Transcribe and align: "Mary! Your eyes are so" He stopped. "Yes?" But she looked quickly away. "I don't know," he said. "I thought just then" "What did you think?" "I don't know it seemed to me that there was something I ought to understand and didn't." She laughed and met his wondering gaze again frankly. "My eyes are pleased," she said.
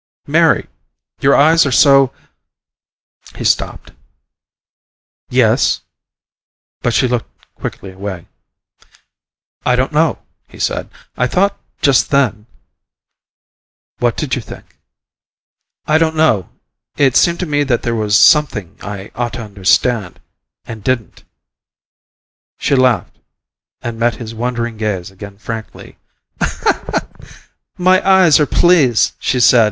"Mary! 0.25 0.67
Your 1.19 1.35
eyes 1.35 1.63
are 1.63 1.71
so" 1.71 2.11
He 3.37 3.43
stopped. 3.43 3.91
"Yes?" 5.29 5.81
But 6.81 6.95
she 6.95 7.07
looked 7.07 7.29
quickly 7.53 7.91
away. 7.91 8.27
"I 9.63 9.75
don't 9.75 9.91
know," 9.91 10.17
he 10.47 10.57
said. 10.57 10.89
"I 11.15 11.27
thought 11.27 11.55
just 11.83 12.09
then" 12.09 12.47
"What 13.99 14.17
did 14.17 14.33
you 14.33 14.41
think?" 14.41 14.79
"I 15.85 15.99
don't 15.99 16.15
know 16.15 16.49
it 16.97 17.15
seemed 17.15 17.39
to 17.41 17.45
me 17.45 17.63
that 17.65 17.83
there 17.83 17.93
was 17.93 18.17
something 18.19 18.77
I 18.81 19.11
ought 19.13 19.33
to 19.33 19.43
understand 19.43 20.19
and 20.65 20.83
didn't." 20.83 21.23
She 22.57 22.73
laughed 22.75 23.19
and 23.83 23.99
met 23.99 24.15
his 24.15 24.33
wondering 24.33 24.77
gaze 24.77 25.11
again 25.11 25.37
frankly. 25.37 25.99
"My 27.77 28.03
eyes 28.03 28.39
are 28.39 28.47
pleased," 28.47 29.13
she 29.19 29.39
said. 29.39 29.59